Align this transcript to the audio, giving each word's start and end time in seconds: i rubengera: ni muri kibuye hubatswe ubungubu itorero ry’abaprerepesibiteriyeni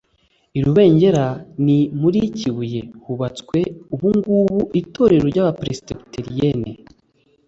i 0.57 0.59
rubengera: 0.65 1.25
ni 1.65 1.79
muri 2.01 2.19
kibuye 2.37 2.81
hubatswe 3.03 3.59
ubungubu 3.93 4.59
itorero 4.81 5.25
ry’abaprerepesibiteriyeni 5.31 6.71